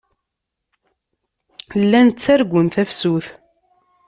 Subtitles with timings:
[1.81, 3.25] Llan ttargun tafsut.